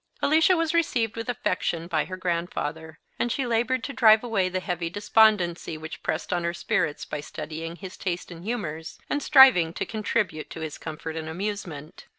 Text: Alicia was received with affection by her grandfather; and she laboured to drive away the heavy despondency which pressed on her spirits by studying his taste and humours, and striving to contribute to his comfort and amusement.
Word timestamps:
Alicia 0.19 0.57
was 0.57 0.73
received 0.73 1.15
with 1.15 1.29
affection 1.29 1.85
by 1.85 2.05
her 2.05 2.17
grandfather; 2.17 2.97
and 3.19 3.31
she 3.31 3.45
laboured 3.45 3.83
to 3.83 3.93
drive 3.93 4.23
away 4.23 4.49
the 4.49 4.59
heavy 4.59 4.89
despondency 4.89 5.77
which 5.77 6.01
pressed 6.01 6.33
on 6.33 6.43
her 6.43 6.55
spirits 6.55 7.05
by 7.05 7.19
studying 7.21 7.75
his 7.75 7.97
taste 7.97 8.31
and 8.31 8.43
humours, 8.43 8.97
and 9.11 9.21
striving 9.21 9.71
to 9.73 9.85
contribute 9.85 10.49
to 10.49 10.61
his 10.61 10.79
comfort 10.79 11.15
and 11.15 11.29
amusement. 11.29 12.07